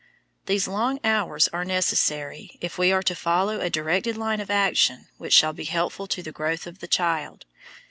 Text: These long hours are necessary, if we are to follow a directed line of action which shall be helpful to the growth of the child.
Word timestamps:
These 0.47 0.67
long 0.67 0.97
hours 1.03 1.47
are 1.49 1.63
necessary, 1.63 2.57
if 2.59 2.79
we 2.79 2.91
are 2.91 3.03
to 3.03 3.13
follow 3.13 3.61
a 3.61 3.69
directed 3.69 4.17
line 4.17 4.39
of 4.41 4.49
action 4.49 5.05
which 5.19 5.31
shall 5.33 5.53
be 5.53 5.65
helpful 5.65 6.07
to 6.07 6.23
the 6.23 6.31
growth 6.31 6.65
of 6.65 6.79
the 6.79 6.87
child. 6.87 7.45